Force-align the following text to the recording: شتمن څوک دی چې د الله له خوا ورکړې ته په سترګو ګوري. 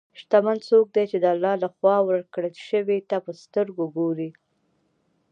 شتمن 0.19 0.57
څوک 0.69 0.85
دی 0.95 1.05
چې 1.11 1.17
د 1.19 1.25
الله 1.33 1.53
له 1.63 1.67
خوا 1.75 1.97
ورکړې 2.07 2.99
ته 3.09 3.17
په 3.25 3.31
سترګو 3.43 3.85
ګوري. 3.97 4.29